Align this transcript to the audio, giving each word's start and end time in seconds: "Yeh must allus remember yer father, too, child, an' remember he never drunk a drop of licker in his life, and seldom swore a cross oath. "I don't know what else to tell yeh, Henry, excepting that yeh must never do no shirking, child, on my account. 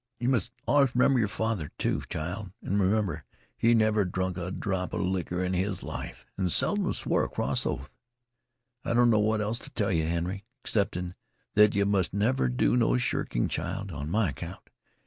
"Yeh 0.19 0.27
must 0.29 0.51
allus 0.67 0.95
remember 0.95 1.19
yer 1.19 1.27
father, 1.27 1.69
too, 1.77 2.01
child, 2.09 2.51
an' 2.63 2.79
remember 2.79 3.23
he 3.55 3.75
never 3.75 4.03
drunk 4.03 4.35
a 4.35 4.49
drop 4.49 4.93
of 4.93 5.01
licker 5.01 5.43
in 5.43 5.53
his 5.53 5.83
life, 5.83 6.25
and 6.37 6.51
seldom 6.51 6.91
swore 6.93 7.23
a 7.25 7.29
cross 7.29 7.67
oath. 7.67 7.93
"I 8.83 8.95
don't 8.95 9.11
know 9.11 9.19
what 9.19 9.41
else 9.41 9.59
to 9.59 9.69
tell 9.69 9.91
yeh, 9.91 10.05
Henry, 10.09 10.43
excepting 10.63 11.13
that 11.53 11.75
yeh 11.75 11.83
must 11.83 12.15
never 12.15 12.49
do 12.49 12.75
no 12.75 12.97
shirking, 12.97 13.47
child, 13.47 13.91
on 13.91 14.09
my 14.09 14.29
account. 14.29 14.71